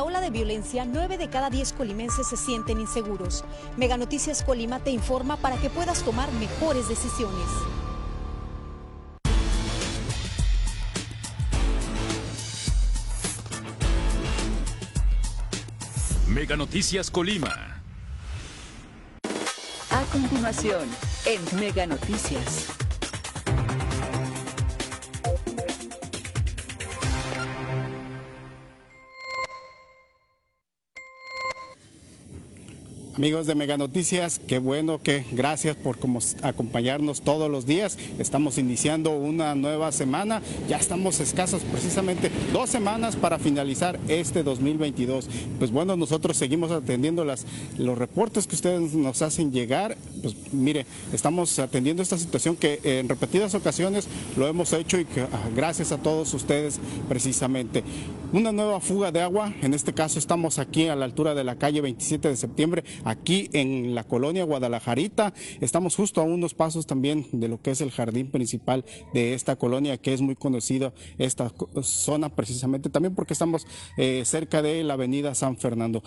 [0.00, 3.44] La ola de violencia, 9 de cada 10 colimenses se sienten inseguros.
[3.76, 7.44] Mega Noticias Colima te informa para que puedas tomar mejores decisiones.
[16.28, 17.82] Mega Noticias Colima.
[19.90, 20.88] A continuación,
[21.26, 22.68] en Mega Noticias.
[33.20, 35.98] Amigos de Mega Noticias, qué bueno que gracias por
[36.40, 37.98] acompañarnos todos los días.
[38.18, 40.40] Estamos iniciando una nueva semana,
[40.70, 45.28] ya estamos escasos precisamente dos semanas para finalizar este 2022.
[45.58, 47.44] Pues bueno, nosotros seguimos atendiendo las,
[47.76, 49.98] los reportes que ustedes nos hacen llegar.
[50.22, 55.20] Pues mire, estamos atendiendo esta situación que en repetidas ocasiones lo hemos hecho y que
[55.20, 57.84] ah, gracias a todos ustedes precisamente.
[58.32, 61.56] Una nueva fuga de agua, en este caso estamos aquí a la altura de la
[61.56, 65.34] calle 27 de septiembre aquí en la colonia Guadalajarita.
[65.60, 69.56] Estamos justo a unos pasos también de lo que es el jardín principal de esta
[69.56, 73.66] colonia, que es muy conocida esta zona precisamente también porque estamos
[73.96, 76.02] eh, cerca de la avenida San Fernando.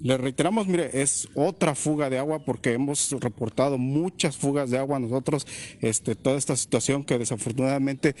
[0.00, 5.00] Le reiteramos, mire, es otra fuga de agua porque hemos reportado muchas fugas de agua
[5.00, 5.46] nosotros,
[5.80, 8.14] este, toda esta situación que desafortunadamente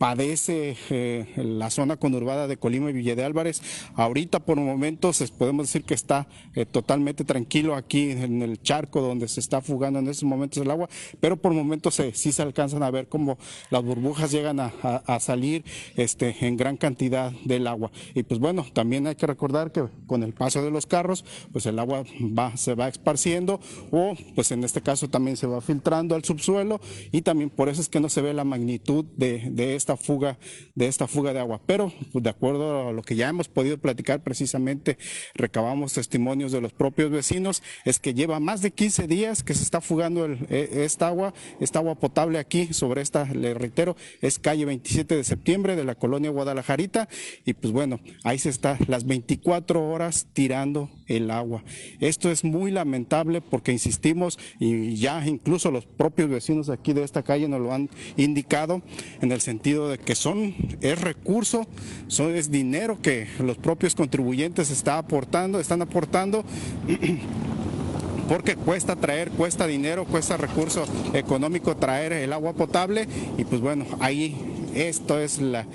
[0.00, 3.60] padece eh, la zona conurbada de Colima y Villa de Álvarez.
[3.96, 9.28] Ahorita por momentos podemos decir que está eh, totalmente tranquilo aquí en el charco donde
[9.28, 10.88] se está fugando en estos momentos el agua,
[11.20, 13.36] pero por momentos sí se alcanzan a ver cómo
[13.68, 17.90] las burbujas llegan a, salir este, en gran cantidad del agua.
[18.14, 21.19] Y pues bueno, también hay que recordar que con el paso de los carros,
[21.52, 23.60] pues el agua va, se va esparciendo
[23.90, 26.80] o pues en este caso también se va filtrando al subsuelo
[27.12, 30.38] y también por eso es que no se ve la magnitud de, de esta fuga,
[30.74, 31.60] de esta fuga de agua.
[31.66, 34.98] Pero pues, de acuerdo a lo que ya hemos podido platicar precisamente,
[35.34, 39.62] recabamos testimonios de los propios vecinos, es que lleva más de 15 días que se
[39.62, 44.64] está fugando e, esta agua, esta agua potable aquí sobre esta, le reitero, es calle
[44.64, 47.08] 27 de septiembre de la colonia Guadalajarita
[47.44, 51.62] y pues bueno, ahí se está las 24 horas tirando el agua.
[51.98, 57.22] Esto es muy lamentable porque insistimos y ya incluso los propios vecinos aquí de esta
[57.22, 58.82] calle nos lo han indicado
[59.20, 61.66] en el sentido de que son, es recurso,
[62.06, 66.44] son, es dinero que los propios contribuyentes está aportando, están aportando.
[68.28, 70.84] porque cuesta traer, cuesta dinero, cuesta recurso
[71.14, 75.66] económico traer el agua potable y pues bueno, ahí esto es la,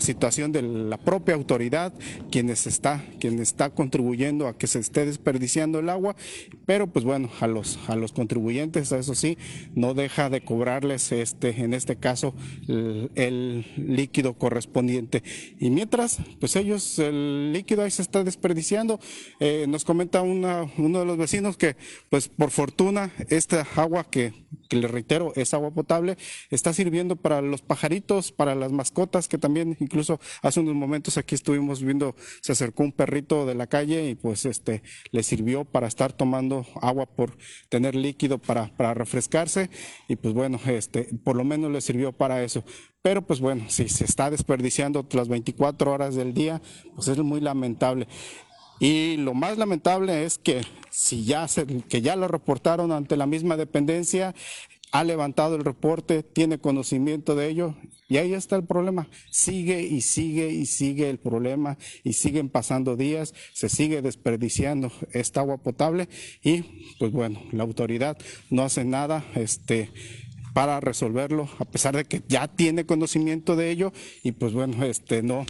[0.00, 1.92] situación de la propia autoridad,
[2.30, 6.16] quienes está, quien está contribuyendo a que se esté desperdiciando el agua,
[6.66, 9.38] pero pues bueno, a los, a los contribuyentes, eso sí,
[9.74, 12.34] no deja de cobrarles este, en este caso,
[12.68, 15.22] el, líquido correspondiente.
[15.58, 19.00] Y mientras, pues ellos, el líquido ahí se está desperdiciando.
[19.40, 21.76] Eh, nos comenta uno de los vecinos que,
[22.10, 24.32] pues por fortuna, esta agua que,
[24.72, 26.16] que le reitero, es agua potable,
[26.48, 31.34] está sirviendo para los pajaritos para las mascotas, que también incluso hace unos momentos aquí
[31.34, 35.88] estuvimos viendo, se acercó un perrito de la calle y pues este le sirvió para
[35.88, 37.36] estar tomando agua por
[37.68, 39.68] tener líquido para, para refrescarse
[40.08, 42.64] y pues bueno, este, por lo menos le sirvió para eso.
[43.02, 46.62] Pero pues bueno, si se está desperdiciando las 24 horas del día,
[46.94, 48.08] pues es muy lamentable.
[48.82, 53.26] Y lo más lamentable es que si ya se, que ya lo reportaron ante la
[53.26, 54.34] misma dependencia,
[54.90, 57.76] ha levantado el reporte, tiene conocimiento de ello
[58.08, 59.08] y ahí está el problema.
[59.30, 65.42] Sigue y sigue y sigue el problema y siguen pasando días, se sigue desperdiciando esta
[65.42, 66.08] agua potable
[66.42, 66.62] y
[66.98, 68.18] pues bueno, la autoridad
[68.50, 69.90] no hace nada este
[70.54, 73.92] para resolverlo a pesar de que ya tiene conocimiento de ello
[74.24, 75.46] y pues bueno, este no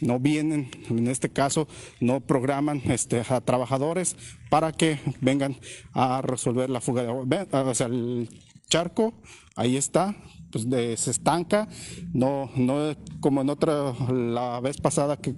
[0.00, 1.68] no vienen, en este caso,
[2.00, 4.16] no programan este, a trabajadores
[4.50, 5.56] para que vengan
[5.92, 7.46] a resolver la fuga de.
[7.50, 8.28] O sea, el
[8.68, 9.14] charco,
[9.54, 10.16] ahí está,
[10.50, 10.66] pues
[11.00, 11.68] se estanca,
[12.12, 15.34] no, no como en otra, la vez pasada que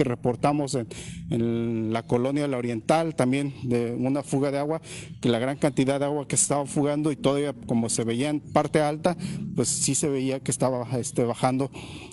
[0.00, 0.78] que reportamos
[1.28, 4.80] en, la colonia La Oriental, también de una fuga de agua,
[5.20, 8.40] que la gran cantidad de agua que estaba fugando y todavía como se veía en
[8.40, 9.14] parte alta,
[9.54, 11.70] pues sí se veía que estaba este, bajando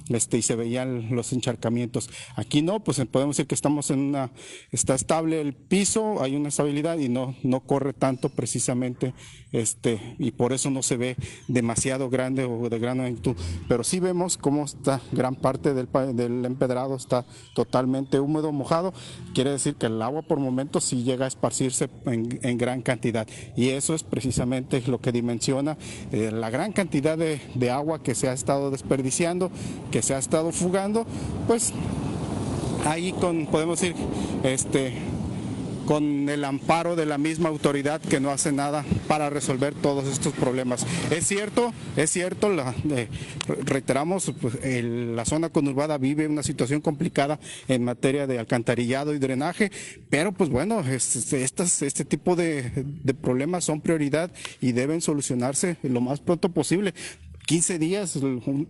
[0.09, 2.09] este, y se veían los encharcamientos.
[2.35, 4.31] Aquí no, pues podemos decir que estamos en una,
[4.71, 9.13] está estable el piso, hay una estabilidad y no, no corre tanto precisamente,
[9.53, 11.15] este, y por eso no se ve
[11.47, 13.37] demasiado grande o de gran magnitud,
[13.69, 18.91] pero sí vemos cómo está gran parte del, del empedrado está totalmente totalmente húmedo, mojado,
[19.35, 23.27] quiere decir que el agua por momentos sí llega a esparcirse en, gran cantidad.
[23.55, 25.77] Y eso es precisamente lo que dimensiona
[26.11, 29.51] eh, la gran cantidad de, de agua que se ha estado desperdiciando,
[29.91, 31.05] que se ha estado fugando,
[31.45, 31.71] pues
[32.83, 33.95] ahí con, podemos decir,
[34.43, 34.93] este,
[35.87, 40.33] con el amparo de la misma autoridad que no hace nada para resolver todos estos
[40.33, 40.85] problemas.
[41.09, 43.07] Es cierto, es cierto, la, eh,
[43.63, 47.39] reiteramos, pues, la zona conurbada vive una situación complicada
[47.69, 49.71] en materia de alcantarillado y drenaje,
[50.09, 54.29] pero pues bueno, este tipo de, de problemas son prioridad
[54.59, 56.93] y deben solucionarse lo más pronto posible.
[57.47, 58.19] 15 días,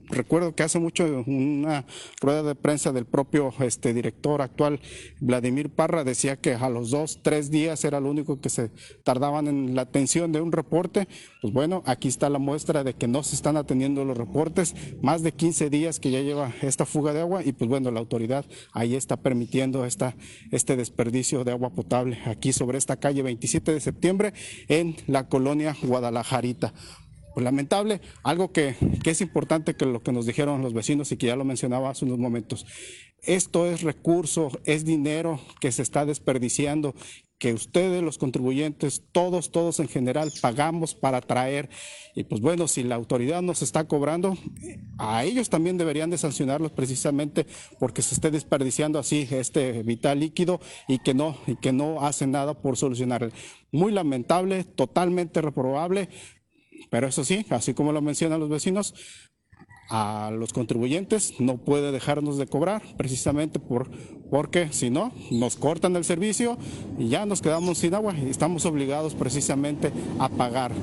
[0.08, 1.88] recuerdo que hace mucho una
[2.22, 4.80] rueda de prensa del propio este, director actual,
[5.20, 8.70] Vladimir Parra, decía que a los dos, tres días era lo único que se
[9.04, 11.08] tardaban en la atención de un reporte.
[11.42, 15.24] Pues bueno, aquí está la muestra de que no se están atendiendo los reportes, más
[15.24, 18.46] de 15 días que ya lleva esta fuga de agua y pues bueno, la autoridad
[18.74, 20.16] ahí está permitiendo esta,
[20.52, 24.34] este desperdicio de agua potable aquí sobre esta calle 27 de septiembre
[24.68, 26.76] en la colonia Guadalajarita.
[27.38, 28.74] Pues, lamentable, algo que,
[29.06, 32.04] es importante que lo que nos dijeron los vecinos y que ya lo mencionaba hace
[32.04, 32.66] unos momentos.
[33.22, 36.96] Esto es recurso, es dinero que se está desperdiciando,
[37.38, 41.70] que ustedes, los contribuyentes, todos, todos en general, pagamos para traer.
[42.16, 44.36] Y pues bueno, si la autoridad nos está cobrando,
[44.98, 47.46] a ellos también deberían de sancionarlos precisamente
[47.80, 52.32] porque se esté desperdiciando así este vital líquido y que no, y que no hacen
[52.32, 53.32] nada por solucionar.
[53.72, 56.10] Muy lamentable, totalmente reprobable.
[56.90, 58.94] Pero eso sí, así como lo mencionan los vecinos,
[59.90, 63.90] a los contribuyentes no puede dejarnos de cobrar precisamente por,
[64.30, 66.58] porque si no nos cortan el servicio
[66.98, 70.74] y ya nos quedamos sin agua y estamos obligados precisamente a pagar.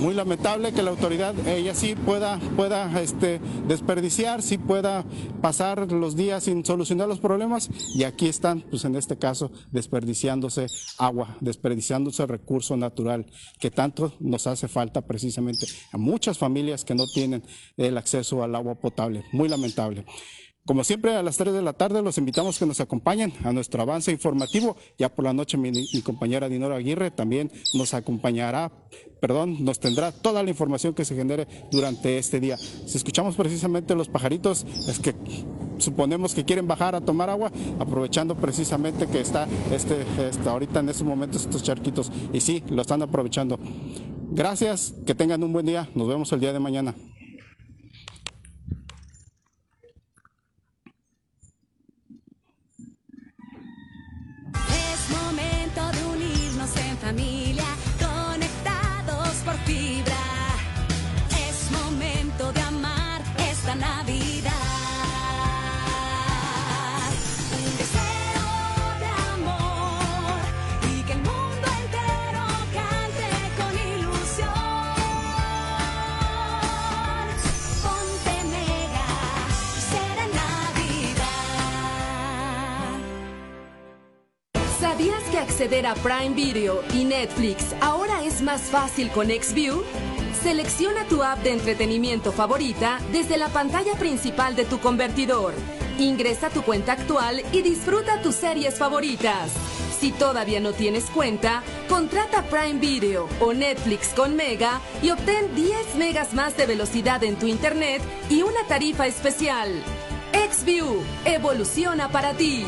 [0.00, 5.04] Muy lamentable que la autoridad ella sí pueda, pueda este, desperdiciar, sí pueda
[5.40, 10.66] pasar los días sin solucionar los problemas y aquí están, pues en este caso, desperdiciándose
[10.98, 13.26] agua, desperdiciándose recurso natural
[13.60, 17.42] que tanto nos hace falta precisamente a muchas familias que no tienen
[17.76, 19.24] el acceso agua potable.
[19.32, 20.04] Muy lamentable.
[20.66, 23.82] Como siempre, a las 3 de la tarde los invitamos que nos acompañen a nuestro
[23.82, 24.78] avance informativo.
[24.96, 28.72] Ya por la noche mi, compañera Dinora Aguirre también nos acompañará,
[29.20, 32.56] perdón, nos tendrá toda la información que se genere durante este día.
[32.56, 35.14] Si escuchamos precisamente los pajaritos, es que
[35.76, 40.88] suponemos que quieren bajar a tomar agua, aprovechando precisamente que está este, este ahorita en
[40.88, 42.10] estos momentos estos charquitos.
[42.32, 43.58] Y sí, lo están aprovechando.
[44.30, 45.90] Gracias, que tengan un buen día.
[45.94, 46.94] Nos vemos el día de mañana.
[63.64, 64.23] esta Navidad.
[85.44, 89.82] Acceder a Prime Video y Netflix ahora es más fácil con XView?
[90.42, 95.54] Selecciona tu app de entretenimiento favorita desde la pantalla principal de tu convertidor.
[95.98, 99.52] Ingresa tu cuenta actual y disfruta tus series favoritas.
[99.98, 105.94] Si todavía no tienes cuenta, contrata Prime Video o Netflix con Mega y obtén 10
[105.96, 109.70] megas más de velocidad en tu internet y una tarifa especial.
[110.32, 112.66] XView evoluciona para ti.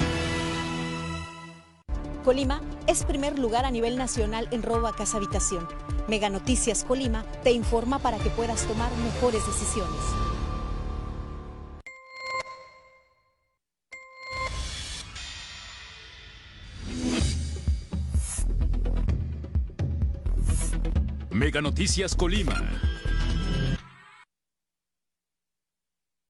[2.26, 5.68] Colima es primer lugar a nivel nacional en robo a casa habitación.
[6.09, 9.95] Mega Noticias Colima te informa para que puedas tomar mejores decisiones.
[21.30, 22.61] Mega Noticias Colima.